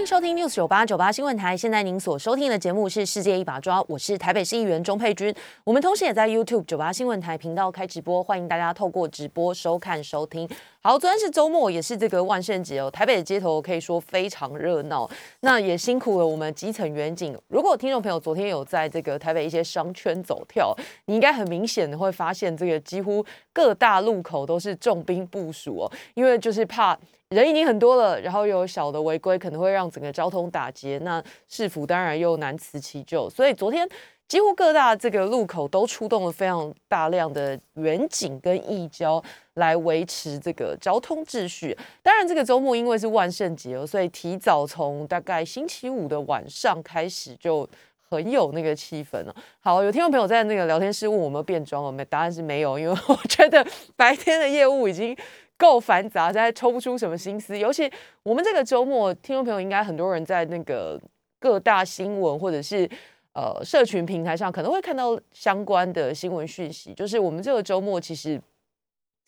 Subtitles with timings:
[0.00, 1.54] 欢迎收听 News 九八九八新闻台。
[1.54, 5.32] 现在您所收听的节目是《世界一把抓》，我是台北市议员钟佩君。
[5.62, 10.48] 我们同时也在 YouTube 九八新闻台频道开直播，欢迎大家透过直播收看收听。
[10.80, 12.90] 好，昨天是周末，也是这个万圣节哦。
[12.90, 15.06] 台北的街头可以说非常热闹，
[15.40, 17.38] 那也辛苦了我们基层远景。
[17.48, 20.74] 如果听众朋友昨天有在这个台北一些商圈走跳，
[21.04, 23.22] 你应该很明显的会发现，这个几乎
[23.52, 26.98] 各大路口都是重兵部署哦，因为就是怕。
[27.30, 30.98] 人已经很多了，然后有小的违规，可能会让整个交通打结。
[30.98, 33.88] 那市府当然又难辞其咎，所以昨天
[34.26, 39.22] 几乎各大这个路口都出动了非常大量的远警跟义交
[39.54, 41.76] 来维持这个交通秩序。
[42.02, 47.64] 当然，这个周末因为是万圣节，所以提早从大概星期五的晚上开始就
[48.08, 49.32] 很有那个气氛了。
[49.60, 52.04] 好，有听众朋友在那个聊天室问我们变装了没？
[52.06, 55.16] 答案是没有，因为我觉得白天的业务已经。
[55.60, 57.58] 够繁杂，现在抽不出什么心思。
[57.58, 60.98] 尤其我们这个周末，听众朋友应该很多人在那个
[61.38, 62.88] 各大新闻或者是
[63.34, 66.94] 呃社群平台上，可能会看到相关的新闻讯息。
[66.94, 68.40] 就是我们这个周末其实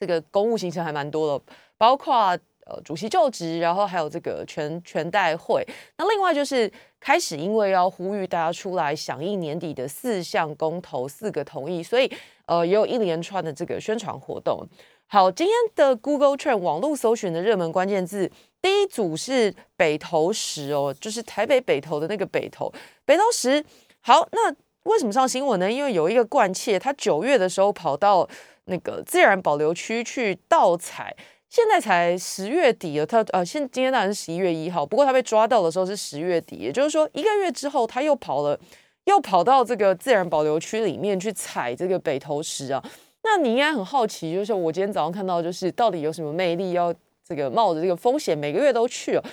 [0.00, 1.44] 这个公务行程还蛮多的，
[1.76, 2.30] 包括
[2.64, 5.62] 呃主席就职，然后还有这个全全代会。
[5.98, 12.10] 那另外就是开始，因为要呼吁大家出来响应年底的四项公投四个同意，所以
[12.46, 14.66] 呃也有一连串的这个宣传活动。
[15.12, 18.32] 好，今天的 Google Trend 网络搜寻的热门关键字，
[18.62, 22.72] 第一组是北投石哦，就是台北北投的那个北投
[23.04, 23.62] 北投石。
[24.00, 24.50] 好，那
[24.84, 25.70] 为什么上新闻呢？
[25.70, 28.26] 因为有一个惯窃，他九月的时候跑到
[28.64, 31.14] 那个自然保留区去盗采，
[31.50, 38.58] 现在才十月底了，他呃，现今天当然是十一月一号，不过他被抓到的时候是十月底，也就是说一个月之后他又跑了，
[39.04, 42.82] 又跑到这个自然保留区里面去采这个北投石啊。
[43.24, 46.94] 那你应该很好奇，就是我今天早上看到，就是到底有什么魅力，要
[47.24, 49.24] 这个冒着这个风险每个月都去哦。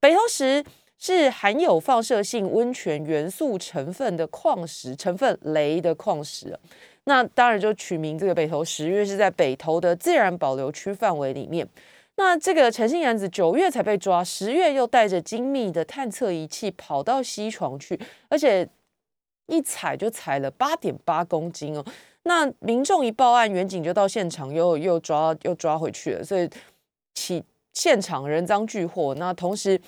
[0.00, 0.62] 北投石
[0.98, 6.58] 是含有放射性温泉元素成分的矿石，成分镭的矿石。
[7.04, 11.66] 那当然就取名这个北投石，因为是在北投的自然保留区范围里面。
[12.16, 17.98] 那这个陈姓男子九月才被抓，十月又带着精密的探测仪器跑到西床去，
[18.28, 18.68] 而且
[19.48, 21.84] 一踩就踩了八点八公斤哦。
[22.22, 26.48] 那民众一报案，远警就到现场，又又抓又抓回去了，所以
[27.14, 27.42] 起
[27.72, 29.14] 现场人赃俱获。
[29.14, 29.80] 那同时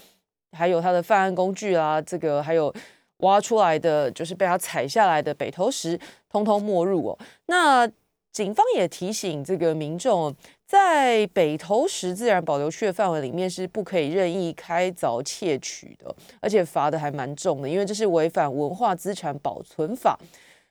[0.53, 2.75] 还有他的犯案工具啊，这个还有
[3.19, 5.99] 挖出来的，就是被他踩下来的北投石，
[6.31, 7.19] 通通没入哦。
[7.47, 7.87] 那
[8.32, 10.34] 警方也提醒这个民众，
[10.70, 20.16] 在北投石自然保留区的范围里面是不可以任意开凿窃取的，而且罚的还蛮重的，因为这是违反文化资产保存法。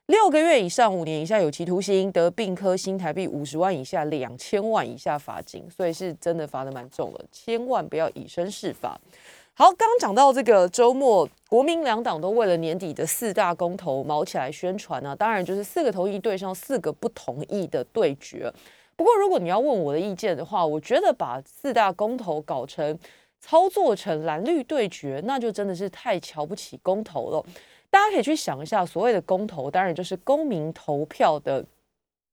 [0.05, 8.97] 六个月以上五年以下有期徒刑，得并科新台币五十万以下两千万以下罚金，所以是真的罚的蛮重的，千万不要以身试法。
[9.53, 18.49] 好，刚刚讲到这个周末，国民两党都为了年底的四大公投毛起来宣传呢，当然就是四个同意对上四个不同意的对决。
[18.99, 22.99] 不过如果你要问我的意见的话，我觉得把四大公投搞成
[23.39, 27.41] 操作成蓝绿对决，那就真的是太瞧不起公投了。
[27.89, 31.63] 大家可以去想一下，所谓的公投，当然就是公民投票的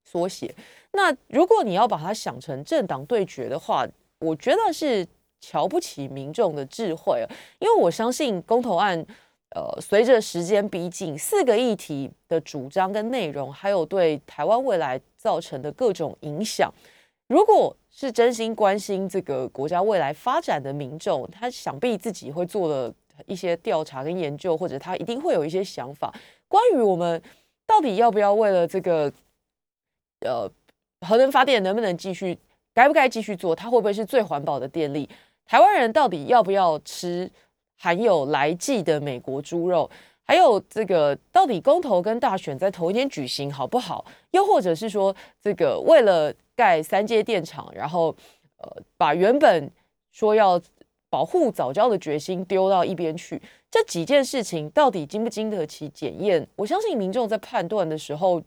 [0.04, 0.52] 缩写。
[0.90, 3.86] 那如果你要把它想成政党对决的话，
[4.18, 5.06] 我觉得是
[5.40, 7.24] 瞧不起民众的智慧。
[7.60, 9.06] 因为我相信公投案，
[9.54, 16.72] 呃，随着时间逼近，四个议题的主张跟内容，还有对台湾未来造成的各种影响，
[17.28, 22.92] 如果是真心关心这个国家未来发展的民众，他想必自己会做了。
[23.24, 26.12] 一些调查跟研究，或者他一定会有一些想法，
[26.48, 27.22] 关于我们
[27.66, 29.10] 到底要不要为了这个
[30.20, 30.46] 呃
[31.00, 32.38] 核能发电能不能继续，
[32.74, 35.08] 该不该继续做，它会不会是最环保的电力？
[35.46, 37.30] 台湾人到底要不要吃
[37.76, 39.90] 含有来剂的美国猪肉？
[40.24, 44.04] 还有这个到底公投跟大选在同一天举行好不好？
[44.32, 48.14] 又或者是说，这个为了盖三阶电厂，然后
[48.58, 49.70] 呃把原本
[50.10, 50.60] 说要。
[51.08, 53.40] 保护早教的决心丢到一边去，
[53.70, 56.46] 这几件事情到底经不经得起检验？
[56.56, 58.42] 我相信民众在判断的时候，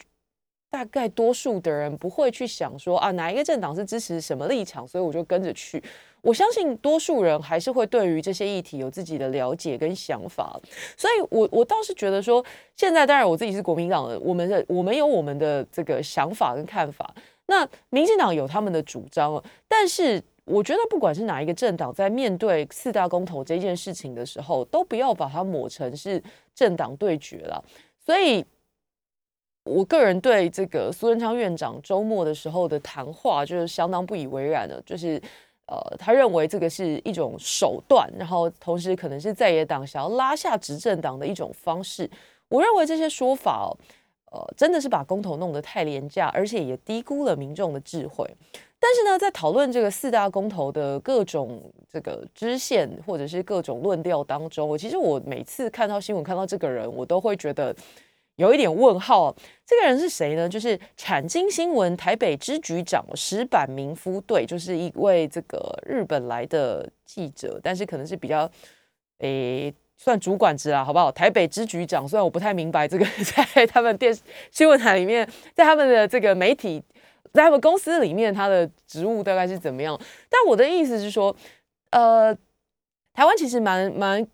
[0.69, 5.83] 大概多数的人不会去想说啊，哪一个政党是支持什么立场，所以我就跟着去。
[6.21, 10.60] 我相信多数人还是会对于这些议题有自己的了解跟想法。
[10.98, 12.44] 所以，我我倒是觉得说，
[12.75, 17.13] 现在当然我自己是国民党的，我们的我们有我们的这个想法跟看法，
[17.48, 20.21] 那民进党有他们的主张但是。
[20.45, 26.19] 我觉得不管是哪一个政党，在面对四大公投这件事情的时候，都不要把它抹成是
[26.56, 27.63] 政党对决了。
[28.04, 28.44] 所以，
[29.63, 34.81] 我个人对这个苏贞昌院长周末的时候的谈话，就是相当不以为然的。
[34.85, 35.21] 就是
[35.67, 42.09] 呃，他认为这个是一种手段，然后同时可能是在野党想要拉下执政党的一种方式。
[42.47, 43.69] 我认为这些说法哦，
[44.31, 48.25] 呃，真的是把公投弄得太廉价，而且也低估了民众的智慧。
[48.79, 51.61] 但是呢，在讨论这个四大公投的各种
[51.91, 57.75] 这个支线或者是各种论调当中，我其实我每次看到新闻看到这个人，我都会觉得
[58.39, 59.36] 有一点问号。
[59.65, 60.47] 这个人是谁呢？
[60.50, 68.50] 就是产经新闻台北支局长石板明夫，对，就是一位这个日本来的记者，但是可能是比较
[69.19, 71.12] 诶算主管职啦，好不好？
[71.12, 73.06] 台北支局长，虽然我不太明白这个
[73.53, 76.81] 在他们电视新闻台里面，在他们的这个媒体。
[77.31, 79.95] 在他们公司里面，他的职务大概是怎么样？
[80.27, 81.35] 但我的意思是说，
[81.92, 82.33] 呃，
[83.13, 84.25] 台湾其实蛮蛮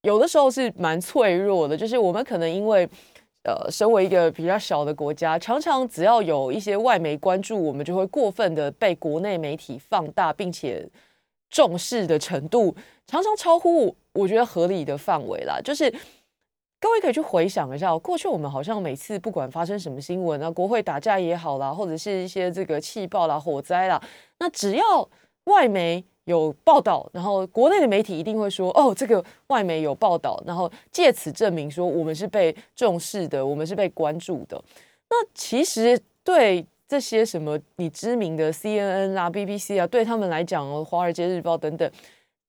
[0.00, 2.88] 有的时候是蛮脆弱的，就是我们可能因为
[3.44, 10.88] 呃，身为一个比较小的国家，常常只要有一些外媒关注，我们就会过分的被国内媒体放大，并且
[11.48, 12.74] 重视的程度
[13.06, 15.94] 常常超乎我觉得合理的范围啦，就是。
[16.80, 23.98] 各位可以去回想一下，过去我们好像每次不管发生什么新闻啊，国会打架也好啦，或者是一些这个气爆啦、火灾啦，
[24.38, 25.08] 那只要
[25.44, 34.62] 外媒有报道，然后国内的媒体一定会说，哦，这个外媒有报道，然后借此证明说我们是被重视的，我们是被关注的。
[35.10, 41.90] 那其实对这些什么你知名的 CNN 啊、BBC 啊，对他们来讲哦，《华尔街日报》等等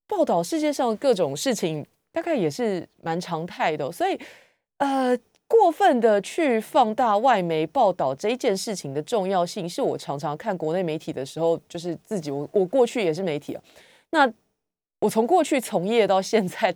[0.06, 1.86] 报道世界上各种事情。
[2.12, 4.18] 大概也是蛮常态的，所以
[4.78, 5.14] 呃，
[5.48, 13.62] 过分的去放大外媒报道这一件事情的重要性，是我常常看国内媒体的时候，就是自己我我过去也是媒体啊，
[14.10, 14.32] 那
[15.00, 16.74] 我从过去从业到现在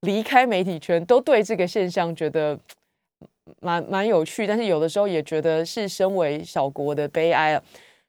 [0.00, 2.58] 离开媒体圈，都对这个现象觉得
[3.60, 7.62] 蛮蛮有趣，但是有的时候也觉得是身为小国的悲哀啊。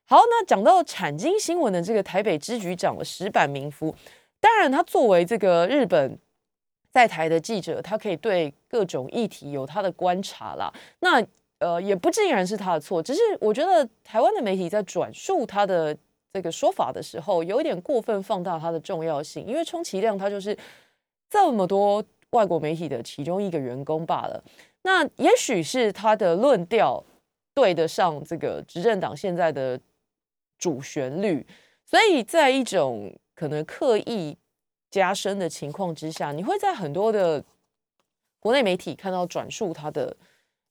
[0.06, 3.96] 好，那讲到产经新闻的这个台北支局长石板明夫，
[4.42, 6.20] 当然他作为这个日本。
[6.94, 10.72] 在台的记者，他可以对各种议题有他的观察啦。
[11.00, 11.25] 那
[11.57, 15.98] 呃，也不尽然是他的错，只是我觉得台湾的媒体在转述他的
[16.31, 19.44] 这个说法的时候，有一点过分放大他的重要性。
[19.48, 20.56] 因为充其量他就是
[21.30, 24.44] 这么多外国媒体的其中一个员工罢了。
[24.84, 27.04] 那也许是他的论调
[27.56, 29.80] 对得上这个执政党现在的
[30.60, 31.44] 主旋律，
[31.84, 34.38] 所以在一种可能刻意。
[34.94, 37.44] 加深的情况之下，你会在很多的
[38.40, 40.16] 国内媒体看到转述他的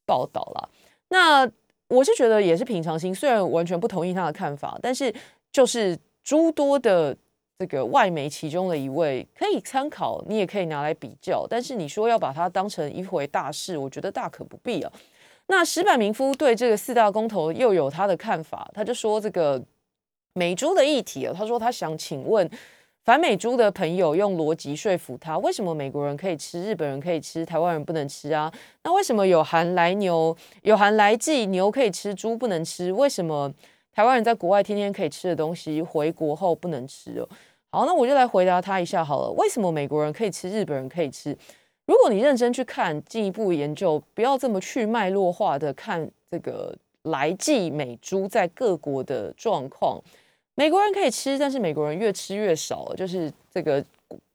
[0.07, 0.69] 报道了。
[1.09, 1.45] 那
[1.89, 5.13] 我是觉得也是平常心，虽然完全不同意他的看法，但是
[5.51, 7.17] 就是诸多的
[7.59, 11.45] 这个外媒其中的一位可以参考，你也可以拿来比较。
[11.51, 14.93] 但是你说要把它当成一回大事，我觉得大可不必啊。
[15.49, 19.61] 那石板明夫对这个四大公投又有他的看法，他就说这个
[20.35, 22.49] 美珠的议题啊，他说他想请问。
[23.05, 28.53] 反美猪的朋友用逻辑说服他：为什么美国人可以吃，日本人可以吃，台湾人不能吃啊？
[28.85, 32.93] 那为什么有含来牛、有含来剂牛可以吃，猪不能吃？
[32.93, 33.53] 为什么
[33.93, 37.29] 台湾人在国外天天可以吃的东西，回国后不能吃哦？
[37.71, 39.31] 好，那我就来回答他一下好了。
[39.33, 41.37] 为什么美国人可以吃，日本人可以吃？
[41.87, 50.01] 如果你认真去看，进一步研究，不要这么去脉络化的看这个来剂美猪在各国的状况。
[50.55, 53.83] 美国人可以吃，但是美国人越吃越少，就是这个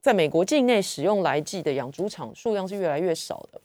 [0.01, 3.61] 在美国境内使用来剂的养猪场数量是越来越少的。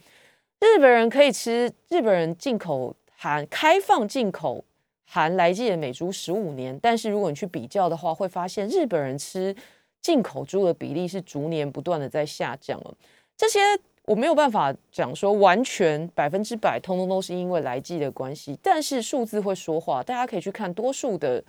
[0.60, 4.62] 日本人可以吃，日本人进口含开放进口
[5.06, 9.56] 含来剂的美猪十五年，但是如果你去比较的话，会发现日本人吃
[10.02, 12.94] 进口猪的比例是逐年不断的在下降了。
[13.34, 13.58] 这些
[14.04, 21.42] 我没有办法讲说完全百分之百，通通都是因为来剂的关系，但是数字会说话，大家可以去看多数的。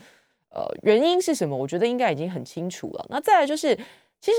[0.55, 1.57] 呃，原因是什么？
[1.57, 3.05] 我觉得应该已经很清楚了。
[3.09, 3.75] 那再来就是，
[4.21, 4.37] 其实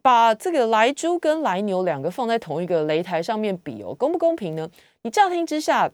[0.00, 4.70] 把这个来猪跟来牛两个放在同一个擂台上面比哦，公不公平呢？
[5.02, 5.90] 你乍听之下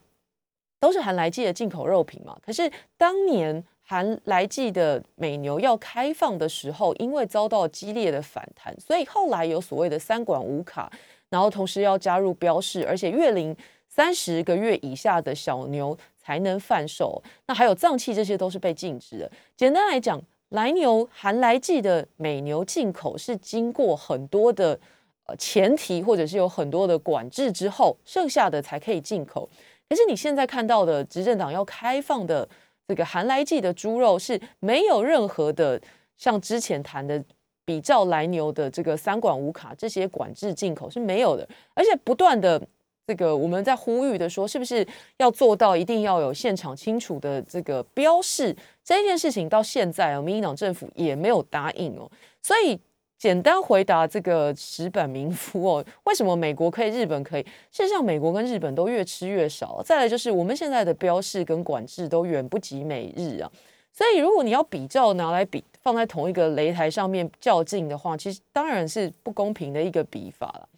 [0.79, 2.37] 都是含来剂的进口肉品嘛。
[2.45, 10.93] 可是当年含来剂的美牛要开放的时候，因为遭到激烈的反弹，所以后来有所谓的三管五卡，
[11.31, 13.57] 然后同时要加入标示，而且月龄
[13.89, 15.97] 三十个月以下的小牛。
[16.25, 19.31] 才能贩售，那还有脏器，这些都是被禁止的。
[19.55, 24.81] 简单来讲，来牛含来剂的美牛进口是经过很多的
[25.27, 29.47] 呃前提，或者是有很多的管制之后，剩下的才可以进口。
[29.87, 32.49] 可是你现在看到的执政党要开放的
[32.89, 35.79] 这个含来剂的猪肉是没有任何的
[36.17, 37.23] 像之前谈的
[37.67, 42.59] 比照来牛的这个三管五卡这些管制进口是没有的，而且不断的。
[43.07, 44.87] 这个我们在呼吁的说，是不是
[45.19, 48.57] 要做到一定要有现场清楚的这个标示？
[48.83, 52.11] 这件事情到现在哦，民进党政府也没有答应哦。
[52.43, 52.79] 所以
[53.19, 57.43] 简单回答这个石本民夫哦，为什么美国可以，日本可以？
[57.71, 59.83] 事实上，美国跟日本都越吃越少。
[59.85, 63.51] 再来就是我们现在的标示跟管制都远不及美日啊。
[63.93, 70.69] 所以如果你要比较拿来比，放在同一个擂台上面较劲的话，其实当然是不公平的一个比法了。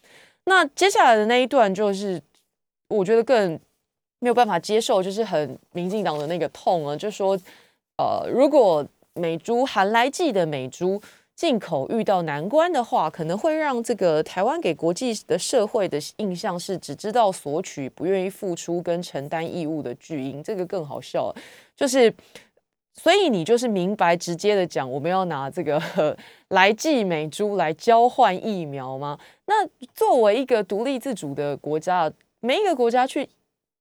[0.47, 2.21] 那接下来的那一段就是，
[2.89, 3.61] 我觉得更
[4.21, 7.39] 没有办法接受，就是很民进党的那个痛啊，就说，
[7.99, 11.03] 呃，如果美猪含来剂的美猪
[11.35, 21.35] 进口遇到难关的话，可能会让这个台湾给国际的社会的印象是只知道索取，不愿意付出跟承担义务的巨婴，这个更好笑，
[21.77, 22.13] 就是。
[23.03, 25.81] 所以你就是明白直接的讲，我们要拿这个
[26.49, 29.19] 来剂美猪来交换疫苗吗？
[29.45, 32.11] 那作为一个独立自主的国家，
[32.41, 33.29] 每一个国家去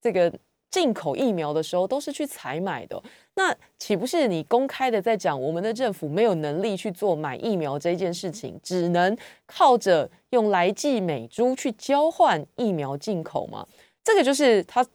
[0.01, 0.31] 这个
[0.69, 3.01] 进口疫苗的时候，都是去采买的。
[3.36, 9.17] 那岂不是你公开的在讲，我们的政府没有能力去做买疫苗这件事情，只能
[9.48, 13.65] 靠着用来剂美猪去交换疫苗进口吗？
[14.03, 14.86] 这个就是他。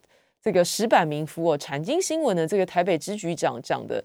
[0.42, 4.02] 这个石板民夫哦，产经新闻的这个台北支局长讲的，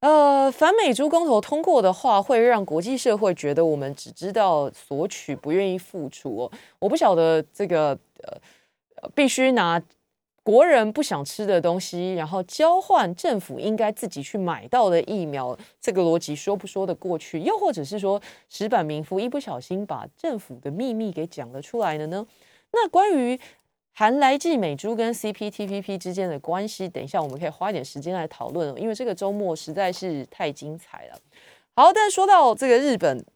[0.00, 6.52] 呃，反美猪公投通过的话，会让国际社会觉得我们只知道索取，不愿意付出哦。
[6.80, 9.80] 我不晓得这个呃，必须拿
[10.42, 17.38] 国人不想吃的东西，然后交换政府应该自己去买到的疫苗，这个逻辑说不说得过去？
[17.38, 22.26] 又或者是说，石板民夫一不小心把政府的秘密给讲了出来了呢？
[22.72, 23.38] 那关于。
[23.98, 31.18] 含来剂美珠跟 CPTPP 之间的关系，等一下我们可以花一点时间来讨论，因为这个周末实在是太精彩了。
[31.74, 33.26] 好，但说到这个日本，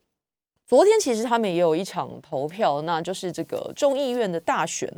[0.64, 4.88] 昨天其实他们也有一场投票，那就是这个众议院的大选。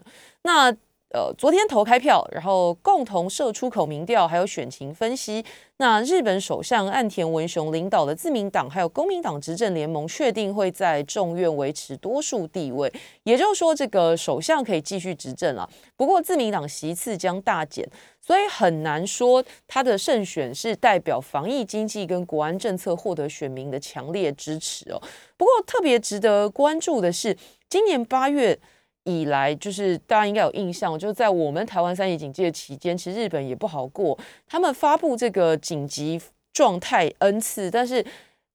[0.43, 0.71] 那
[1.15, 5.45] 呃，昨天投开票，然后共同设出口民调，还有选情分析。
[5.77, 12.93] 那日本首相岸田文雄领导的自民党还有公民党执政联盟，确定会在众院维持多数地位，
[13.23, 15.71] 也就是说，这个首相可以继续执政了。
[15.97, 17.89] 不过，自民党席次将大减，
[18.21, 25.01] 所以很难说他的胜选是代表防疫经济跟国安政策获得选民的强烈支持哦。
[25.37, 27.37] 不过，特别值得关注的是，
[27.69, 28.59] 今年八月。
[29.05, 34.19] 以来，就是大家应该有印象，就是在我们台湾三级警戒期间，其实日本也不好过。
[34.47, 36.21] 他们发布这个紧急
[36.53, 38.05] 状态 N 次，但是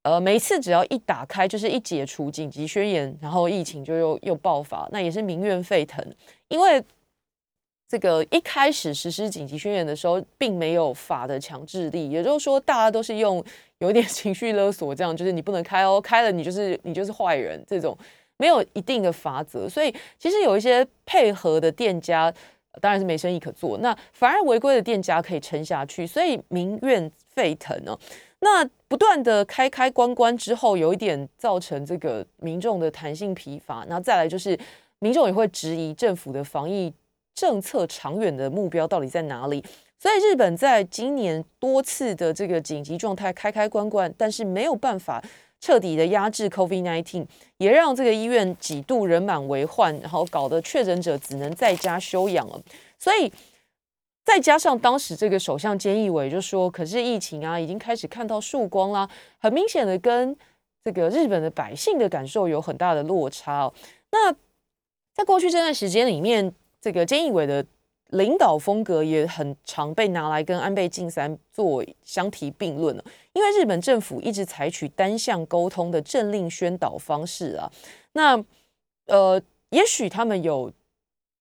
[0.01, 6.03] 呃，每次只要一打开，就是一解除紧急宣言，然后疫情就又又爆发，那也是民怨沸腾。
[6.47, 6.83] 因为
[7.87, 13.43] 这个一开始实施紧急宣言的时候，并没有法的强制力，也就是说，大家都是用
[13.79, 17.95] 有点 情绪勒索，这样就是你不能开哦，开了你就是你就是坏人这种。
[18.39, 22.33] 没有一定的法则，所以其实有一些配合的店家
[22.79, 27.99] 当然是没生意可做，那反而违规的店家可以撑下去，所以民怨沸腾哦。
[28.39, 34.57] 那不断的开开关关之后，有一点造成这个民众的弹性疲乏，那再来就是
[34.99, 36.93] 民众也会质疑政府的防疫
[37.35, 39.61] 政策长远的目标到底在哪里。
[39.97, 45.21] 所以日本在今年多次的这个紧急状态开开关关，但是没有办法。
[45.59, 47.25] 彻底的压制 COVID-19，
[47.57, 52.61] 也让这个医院几度人满为患，然后搞得确诊者只能在家休养了。
[52.97, 53.31] 所以
[54.23, 60.35] 再加上当时这个首相菅义伟就说：“可是疫情啊，已经开始看到曙光啦。”很明显的跟
[60.83, 63.73] 这个日本的百姓的感受有很大的落差哦。
[64.11, 64.31] 那
[65.13, 67.65] 在过去这段时间里面，这个菅义伟的。
[68.13, 73.05] 领导风格也很常被拿来跟安倍晋三做相提并论了，
[73.39, 77.71] 因为日本政府一直采取单向沟通的政令宣导方式啊。
[78.11, 78.43] 那
[79.05, 80.69] 呃，也许他们有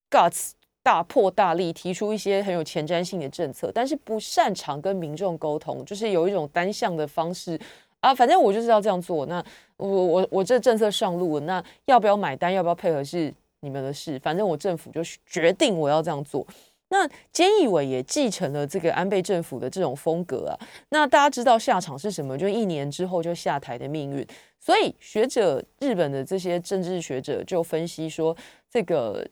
[0.08, 7.60] guts 大破大立提出一些很有前瞻性的政策，但是不擅长跟民众沟通，就是有一种单向的方式
[7.98, 8.14] 啊。
[8.14, 9.44] 反正我就是要这样做，那
[9.76, 13.34] 我我我这政策上路了，那要不要买单，要不要配合是？
[13.60, 16.46] 你们的事，反正我政府就决定我要这样做。
[16.90, 20.58] 那菅义伟也继承了这个安倍政府的这种风格啊。
[20.88, 22.36] 那大家知道下场是什么？
[22.36, 24.26] 就一年之后就下台的命运。
[24.58, 28.36] 所以学者，日本的这些政治学者就分析说，
[28.70, 29.26] 这个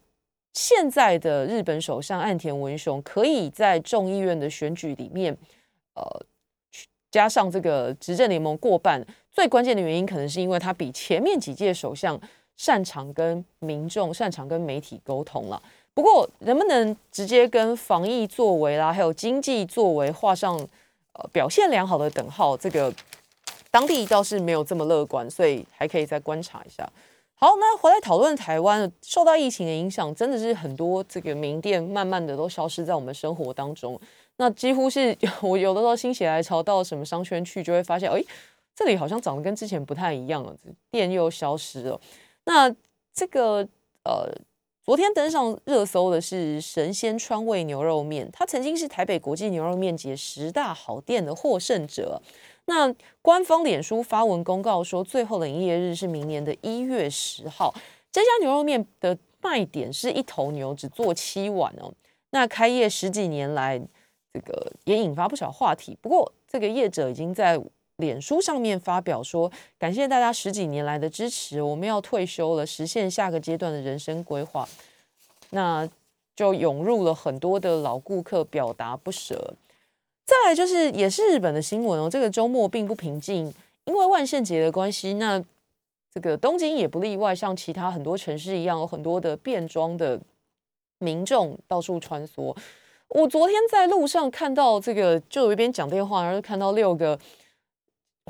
[0.53, 5.37] 现在的日本首相岸田文雄可以在众议院的选举里面，
[5.95, 6.27] 呃，
[7.11, 12.21] 加上这个执政联盟过半，最关键的原因可能是因为他比前面几届首相。
[12.59, 15.63] 擅长跟民众、擅长跟媒体沟通了。
[15.97, 20.55] 不过，能不能直接跟防疫作为啦，还有经济作为画上
[21.15, 22.93] 呃表现良好的等号，这个
[23.71, 26.87] 当地倒是没有这么乐观，所以还可以再观察一下。
[27.35, 33.99] 好，那回来讨论台湾受到疫情的影响，真的是很多这个名店慢慢的都消失在我们生活当中。
[34.37, 38.23] 那几乎是我有的时候心血来潮到什么商圈去，就会发现，哎，
[38.75, 40.55] 这里好像长得跟之前不太一样了，
[40.91, 41.99] 店又消失了。
[42.45, 42.71] 那
[43.15, 43.67] 这个
[44.05, 44.31] 呃，
[44.87, 52.23] 昨天登上热搜的是神仙川味牛肉面，它曾经是台北国际牛肉面节十大好店的获胜者。
[52.67, 57.75] 那官方脸书发文公告说，最后的营业日是明年的一月十号。
[58.13, 61.93] 这家牛肉面的卖点是一头牛只做七碗哦。
[62.31, 63.77] 那开业十几年来，
[64.33, 65.99] 这个也引发不少话题。
[66.01, 67.61] 不过，这个业者已经在
[67.99, 74.69] 脸书上面发表说，感谢大家十几年来的支持，我们要退休了，实现下个阶段的人生规划。
[75.51, 75.89] 那
[76.35, 79.55] 就涌入了很多的老顾客表达不舍。
[80.27, 82.11] 再来就是，也是日本的新闻哦。
[82.11, 83.51] 这个周末并不平静，
[83.85, 85.43] 因为万圣节的关系，那
[86.13, 90.21] 这个东京也不例外，像其他很多城市一样，有很多的变装的
[90.99, 92.55] 民众到处穿梭。
[93.09, 97.19] 我昨天在路上看到这个，就有一边讲电话，然后看到六个。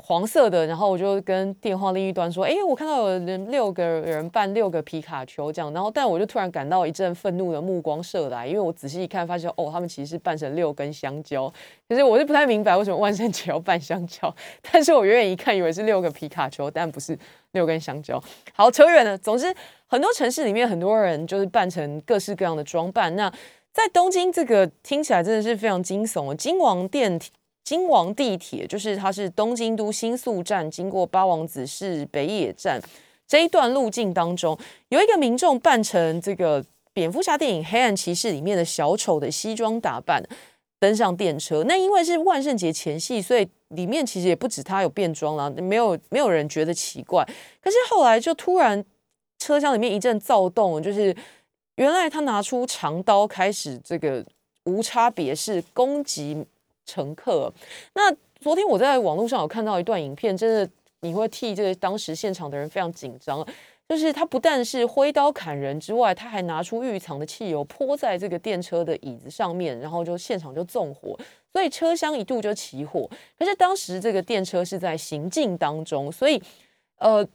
[0.03, 11.51] 黄色的，然后我就跟电话另一端说：“哎，我看到有人六个人扮六个皮卡丘这样。”然后，但我就突然感到一阵愤怒的目光射来，因为我仔细一看，发现哦，他们其实是扮成六根香蕉。
[11.89, 14.33] 其实我是不太明白为什么万圣节要扮香蕉，
[14.71, 17.17] 但是我远远一看，以为是六个皮卡丘，但不是
[17.53, 18.23] 六根香蕉。
[18.53, 19.17] 好，扯远了。
[19.17, 19.53] 总之，
[19.87, 23.15] 很多城市里面很多人就是扮成各式各样的装扮。
[23.15, 23.29] 那
[23.73, 26.35] 在东京，这个听起来真的是非常惊悚。
[26.35, 27.19] 金王电
[27.67, 27.77] 梯。
[27.77, 32.81] 金王地铁就是它是东京都新宿站经过八王子市北野站
[33.27, 34.57] 这一段路径当中，
[34.87, 40.23] 有一个民众扮成这个蝙蝠侠电影《黑暗骑士》里面的小丑的西装打扮
[40.79, 41.63] 登上电车。
[41.65, 47.23] 那因为是万圣节前夕，所以里面其实也不止他有变装啦，没有没有人觉得奇怪。
[47.61, 48.81] 可是后来就突然
[49.37, 51.15] 车厢里面一阵躁动，就是
[51.75, 54.25] 原来他拿出长刀开始这个
[54.63, 56.45] 无差别式攻击。
[56.87, 57.53] 乘客，
[57.93, 60.67] 那昨天我在网络上有看到一段影片，真的
[61.01, 63.45] 你会替这个当时现场的人非常紧张。
[63.87, 71.17] 就是他不但是挥刀砍人之外，他还拿出预藏的汽油泼在这个电车的椅子上面，然后就现场就纵火，
[71.53, 73.09] 所以车厢一度就起火。
[73.37, 76.41] 可是当时这个电车是在行进当中，所以
[76.97, 77.27] 呃。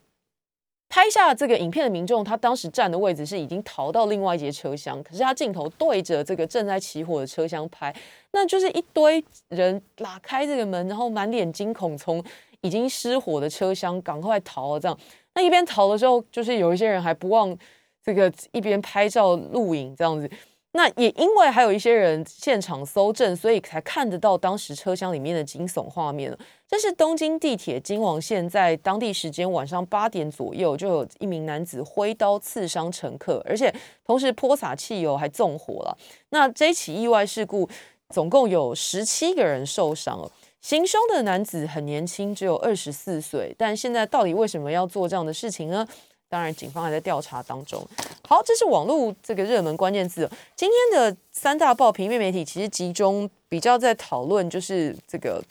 [0.95, 7.91] 拍下这个影片的民众，他当时站的位置是已经逃到另外一节车厢，可是他镜头对着这个正在起火的车厢拍，
[8.33, 12.23] 那就是一堆人拉开这个门，然后满脸惊恐，从
[12.61, 14.81] 已经失火的车厢赶快逃了。
[14.81, 14.99] 这样，
[15.33, 17.57] 那一边逃的时候，就是有一些人还不忘
[18.05, 20.31] 这个一边拍照录影这样子。
[20.75, 33.73] 那也因为还有一些人现场搜证，所以才看得到当时车厢里面的惊悚画面这是东京地铁金王线在当地时间晚上八点左右，就有一名男子挥刀刺伤乘客，而且
[34.07, 35.97] 同时泼洒汽油还纵火了。
[36.31, 37.69] 那这起意外事故
[38.09, 40.33] 总共有十七个人受伤了。
[40.63, 45.87] 行凶的男子很年轻，只有二十四岁，但现在到底为什么要做这样的事情呢？
[46.33, 47.87] 当然，警方还在调查当中。
[48.27, 50.27] 好，这是网络这个热门关键字。
[50.57, 55.45] 今天的三大报平面媒体其实集中比较在讨论，就是这个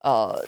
[0.00, 0.42] 呃，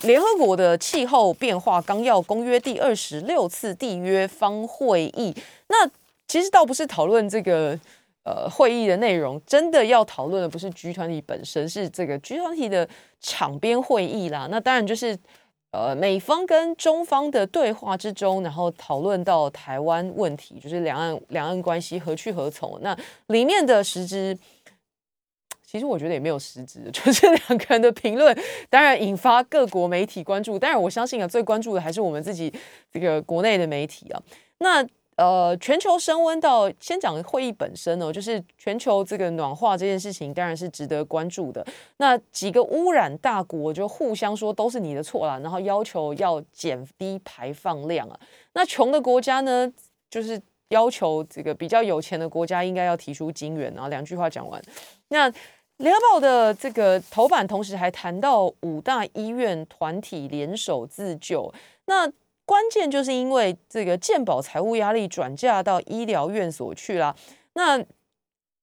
[0.00, 5.36] 联合国的气候变化纲要公约第二十六次缔约方会议。
[5.66, 5.86] 那
[6.26, 7.78] 其实倒不是讨论这个
[8.24, 12.88] 呃会议的内容，真的要讨论的不是 G 团体本身，是这个 G 团体的
[13.20, 14.48] 场边会议啦。
[14.50, 15.18] 那当然就是。
[15.70, 22.78] 呃，美方跟中方的对话之中，然后讨论到台湾问题，就是两岸两岸关系何去何从。
[22.80, 24.36] 那里面的实质，
[25.64, 28.36] 其实我觉得也没有实质， 就是两个人的评论，
[28.70, 30.58] 当然引发各国媒体关注。
[30.58, 32.52] 当然，我相信啊，最关注的还是我们自己
[32.90, 34.22] 这个国内的媒体啊。
[34.58, 34.86] 那。
[35.18, 41.66] 呃，全球升温到先讲会议本身哦，就是全球这个暖化这件事情，当然是值得关注的。
[41.96, 48.20] 那几个污染大国就互相说都是你的错啦，然后要求要减低排放量啊。
[48.52, 49.68] 那穷的国家呢，
[50.08, 53.88] 就是要求这个比较有钱的国家应该要提出金援啊。
[53.88, 54.62] 两句话讲完，
[55.08, 55.28] 那
[55.78, 61.52] 联合报的这个头版同时还谈到五大医院团体联手自救，
[61.86, 62.08] 那。
[62.48, 67.14] 关键就是因为这个健保财务压力转嫁到医疗院所去了，
[67.52, 67.84] 那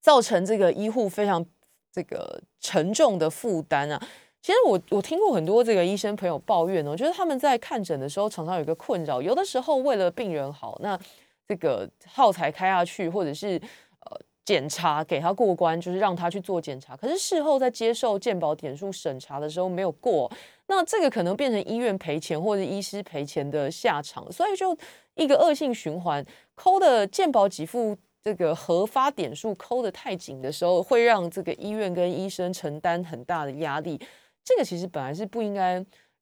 [0.02, 1.46] 造成这个医护非常
[1.92, 4.02] 这个沉重的负担啊。
[4.42, 11.00] 其实我我听过很多这个医生朋友抱怨哦，觉得他们在看诊的时候常常有一个困扰，有的时候为了病人好，那
[11.48, 13.62] 这个耗材开下去，或者是
[14.00, 16.98] 呃检查给他过关，就是让他去做检查。
[16.98, 20.32] 可是事后在接受健保点数审查的时候没有过，
[20.68, 24.78] 那这个可能变成医院赔钱或者医师赔钱的下场，所以就
[25.16, 26.26] 一个恶性循环。
[26.56, 34.00] 抠的健保给付这个核发点数抠的太紧的时候，会让这个医院跟医生承担很大的压力。
[34.44, 35.74] 这个其实本来是不应该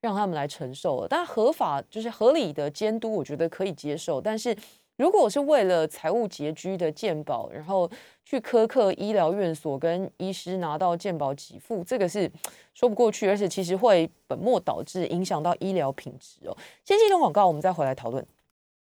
[0.02, 4.56] 让他们来承受的，但合法就是合理的监督，我觉得可以接受，但是。
[4.98, 7.90] 如果我是为了财务拮据的健保，然后
[8.24, 12.32] 去苛刻医疗院所跟医师拿到健保给付，这个是
[12.76, 16.56] 说不过去，而且其实会本末倒置，影响到医疗品质哦。
[16.86, 18.24] 先进入广告，我们再回来讨论。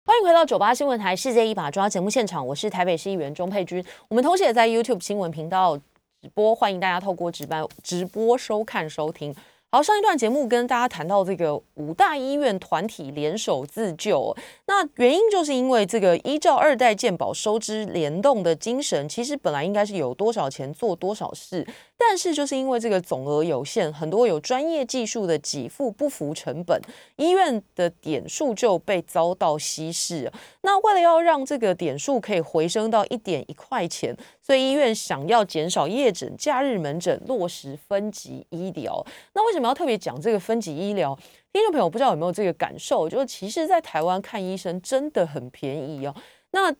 [0.03, 3.83] 欢迎回到九八新闻台世界一把抓节目现场，我是台北市议员钟佩君。
[4.09, 5.77] 我们同时也在 YouTube 新闻频道
[6.21, 9.33] 直播，欢迎大家透过直播直播收看收听。
[9.73, 14.35] 好，上一段节目跟大家谈到这个五大医院团体联手自救，
[14.67, 21.65] 那原因就是因为这个依照二代健保收支联动的精神，其实本来应该是有多少钱做多少事。
[22.03, 26.81] 但是就是因为这个总额有限，很多有专业技术的给付不符成本，
[27.15, 30.29] 医院的点数就被遭到稀释。
[30.61, 39.05] 那为了要让这个点数可以回升到一点一块钱，所以医院想要减少夜诊、假日门诊，落实分级医疗。
[39.33, 41.15] 那为什么要特别讲这个分级医疗？
[41.53, 43.07] 听众朋友不知道有没有这个感受？
[43.07, 46.15] 就是其实，在台湾看医生真的很便宜哦。
[46.51, 46.73] 那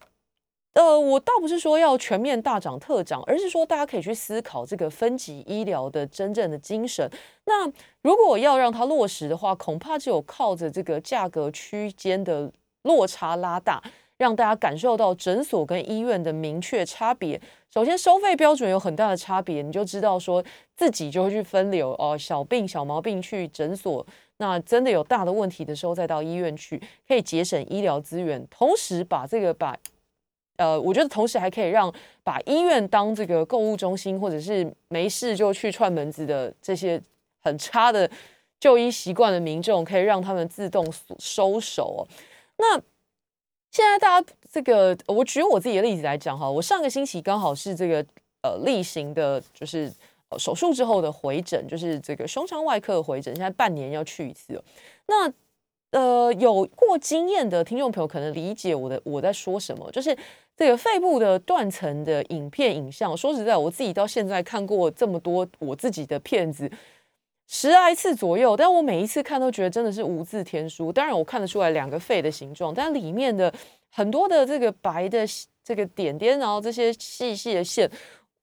[0.74, 7.10] 呃，我倒不是说要全面大涨特涨，而是说大家可以去思考这个分级医疗的真正的精神。
[7.46, 7.70] 那
[8.02, 12.50] 如果要让它落实的话，恐怕只有靠着这个价格区间的
[12.84, 13.84] 落差拉大，
[14.18, 17.40] 让大家感受到诊所跟医院的明确差别。
[17.70, 20.42] 首先，收费标准有很大的差别，你就知道说
[20.78, 24.06] 自己就会去分流哦，小病小毛病去诊所，
[24.38, 29.78] 那真的有大的问题的时候再到医院去，可以节省医疗资源，同时把这个把。
[30.62, 31.92] 呃，我觉得同时还可以让
[32.24, 37.02] 把医院当这个购物中心，或者是没事就去串门子的这些
[37.40, 38.10] 很差的
[38.60, 40.86] 就医习惯的民众，可以让他们自动
[41.18, 41.96] 收手。
[41.98, 42.08] 哦
[42.58, 42.80] 那
[43.72, 48.06] 现在大家这个，我举我自己的例子来讲哈，我上个星期刚好是这个
[48.44, 49.92] 呃例行的，就是
[50.38, 54.62] 手术之后的回诊，就是这个胸腔外科的回诊，现在半年要去一次。
[55.08, 55.32] 那
[55.92, 60.16] 呃，有过经验的听众朋友可能理解我的我在说什么，就是
[60.58, 63.16] 这个肺部的断层的影片影像。
[63.18, 66.72] 说实在，我自己到现在看过这么多我自己的片子
[67.48, 70.92] 十来次左右，但我每一次看都觉得真的是无字天书。
[70.92, 73.52] 当然，我看得出来两个肺的形状，但里面的
[73.90, 75.26] 很多的这个白的
[75.64, 77.90] 这个点点，然后这些细细的线，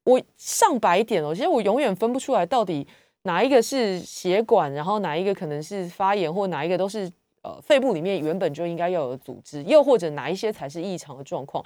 [0.05, 2.87] 我上百点哦，其实我永远分不出来到底
[3.23, 7.11] 哪一个是血管，然后哪一个可能是发炎，或哪一个都是。
[7.43, 11.65] 呃，肺部里面原本就应该要有组织，又或者哪一些才是异常的状况？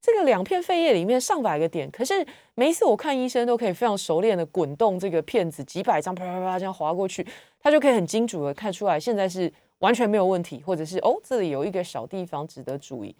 [0.00, 7.26] 这个两片肺叶里面上百个点，可是每一次我看医生都可以非常熟练的滚动这个片子，几百张啪啪啪这样划过去，
[7.60, 13.14] 他就可以很精准的看出来现在是完全没有问题，或者是哦这里有一个小地方值得注意。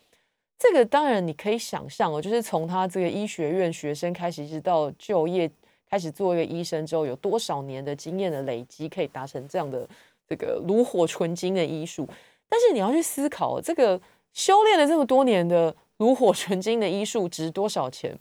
[0.58, 5.50] 这个当然你可以想象哦，就是从他这个医学院学生开始，一直到就业
[5.88, 9.88] 开始做一个医生之后，有多少年的经验的累积，可以达成这样的。
[10.28, 12.08] 这个炉火纯青的医术，
[12.48, 14.00] 但是你要去思考，这个
[14.32, 18.18] 修炼了这么多年的炉火纯青的医术值多少钱？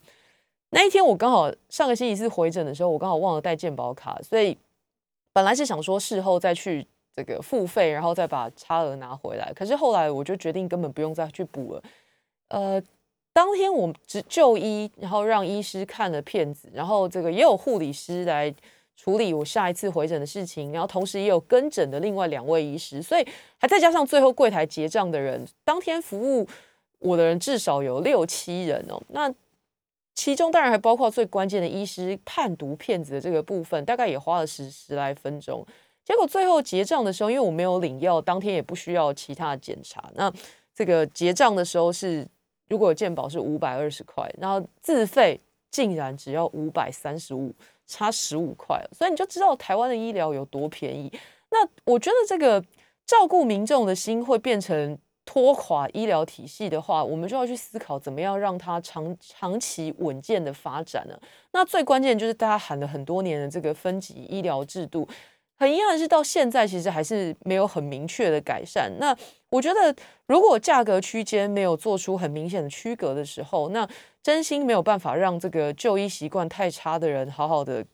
[0.69, 4.57] 那一天我刚好上个星期四回诊的时候，我刚好忘了带健保卡，所以
[5.33, 9.51] 本来是想说事后再去这个付费，然后再把差额拿回来。
[9.55, 11.83] 可是后来我就决定根本不用再去补了。
[12.49, 12.83] 呃，
[13.33, 18.53] 当天我只就医，然后让医师看了片子，然后这个也有护理师来。
[19.01, 23.25] 处理我下一次回诊的事情，然后同时也有跟诊的另外两位医师，所以
[23.57, 26.45] 还再加上最后柜台结账的人，当天服务
[26.99, 29.01] 我的人至少有六七人哦。
[29.09, 29.33] 那
[30.13, 35.65] 其中当然还包括最关键的医师判读片子的这个部分，大概也花了十十来分钟。
[36.05, 40.09] 结果最后结账的时候，因为我没有领药，当天也不需要其他的检查。
[40.15, 40.31] 那
[40.73, 42.27] 这个结账的时候是，
[42.67, 47.53] 如果健保是五百二十块，然后自费竟然只要五百三十五。
[47.91, 51.11] 差十五块，所以你就知道台湾的医疗有多便宜。
[51.49, 52.63] 那我觉得这个
[53.03, 54.95] 照顾民众的心会变成
[55.31, 61.15] 拖垮医疗体系的话，我们就要去思考怎么样让它长长期稳健的发展呢？
[61.51, 65.07] 那最关键就是大家喊了很多年的这个分级医疗制度。
[65.55, 68.91] 很遗憾是，到现在其实还是没有很明确的改善。
[68.99, 69.15] 那
[69.51, 73.87] 我觉得，如果价格区间没有做出很明显的区隔的时候，那
[74.23, 77.85] 真心没有办法让这个就医习惯太差的人好好的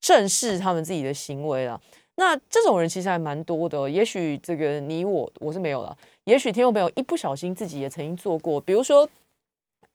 [0.00, 1.78] 正视他们自己的行为了。
[2.22, 3.90] 那这种人其实还蛮多的。
[3.90, 5.96] 也许这个你我我是没有了。
[6.22, 9.08] 也许听众朋友一不小心自己也曾经做过，比如说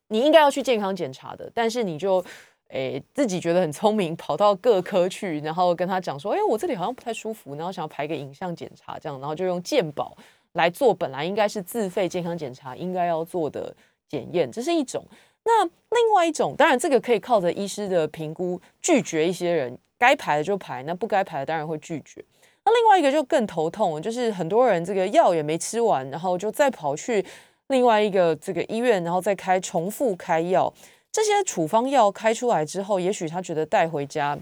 [0.09, 2.21] 你应该要去健康检查的，但是你就
[2.67, 10.13] 诶自己觉得很聪明，跑到各科去，然后跟他讲说，哎，我这里好像不太舒服，然后想要排个影像检查，这样，然后就用健保
[10.51, 13.73] 来做本来应该是自费健康检查应该要做的
[14.09, 15.01] 检验，这是一种。
[15.45, 22.23] 那另外一种，当然这个可以靠着医师的评估拒绝一些人，该排的就排，那不该排的当然会拒绝。
[22.63, 27.25] 那另外一个就更头痛，就是很多人这个药也没吃完，然后就再跑去
[27.67, 30.73] 另外一个这个医院，然后再开重复开药。
[31.11, 34.37] 这些处方药开出来之后，也许他觉得带回家，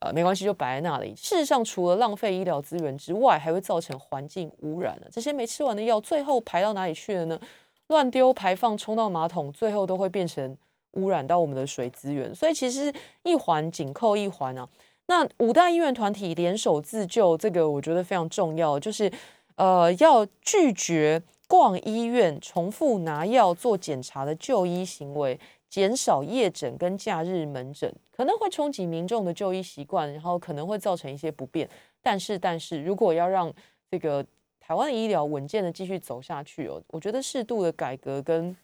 [0.00, 1.14] 呃，没关系，就摆在那里。
[1.16, 5.08] 事实上，除了浪费医疗资源之外，还会造成环境污染了。
[5.10, 7.40] 这些没吃完的药，最后排到哪里去了呢？
[7.88, 10.56] 乱丢、排放、冲到马桶，最后都会变成
[10.92, 12.32] 污染到我们的水资源。
[12.34, 12.92] 所以，其实
[13.24, 14.68] 一环紧扣一环啊。
[15.10, 19.10] 那五大医院团体联手自救，这个我觉得非常重要，就是
[19.56, 25.36] 呃要拒绝逛医院、重复拿药做检查的就医行为，
[25.68, 31.68] 减少夜诊跟假日门诊，可能会冲击民众的就医习惯，然后可能会造成一些不便。
[32.00, 33.52] 但是，但是如果要让
[33.90, 34.24] 这个
[34.60, 38.56] 台湾的医疗稳健的继续走下去哦，我觉得适度的改革跟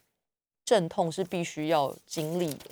[0.63, 2.69] 阵痛是必须要经历的。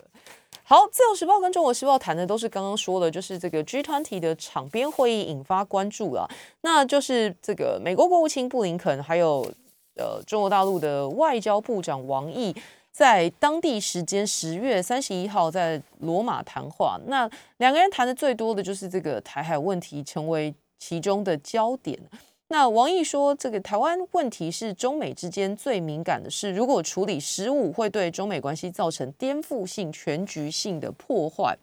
[0.67, 6.27] 好，《自由时报》跟《中国时报》谈的都是刚刚说的，就是这个 G20 的场边会议引发关注了。
[6.61, 9.47] 那就是这个美国国务卿布林肯，还有
[9.95, 12.51] 呃中国大陆的外交部长王毅，
[12.91, 16.99] 在当地时间十月三十一号在罗马谈话。
[17.05, 21.99] 那两个人谈的最多的就是这个台海问题，成为其中的焦点。
[22.47, 31.57] 那王毅说，这个台湾问题是中美之间最敏感的事，如果处理失误，会对中美关系造成颠覆性、全局性的破坏。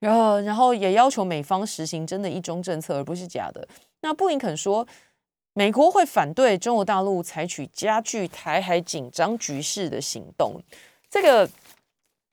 [0.00, 3.66] 然后，然后也要求美方实行真的一中政策，而不是假的。
[4.00, 4.84] 那布林肯说，
[5.52, 10.60] 美国会反对中国大陆采取加剧台海紧张局势的行动。
[11.08, 11.48] 这个